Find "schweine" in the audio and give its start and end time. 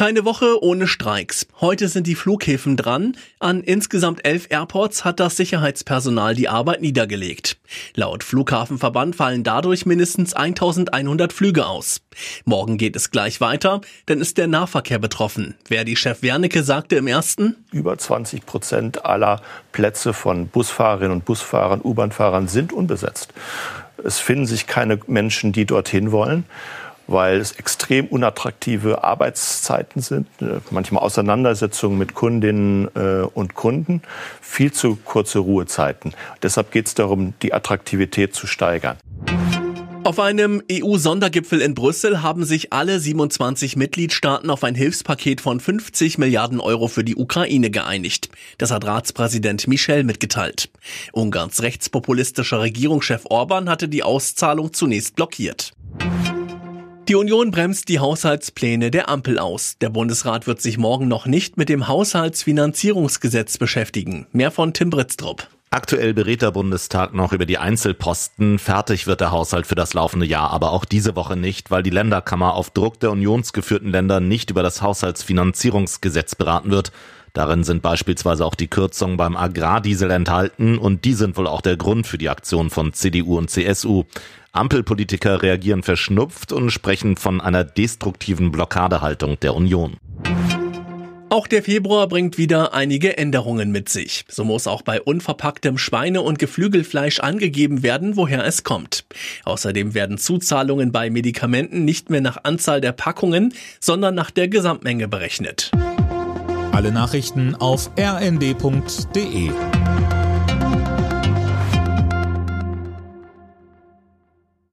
95.78-96.22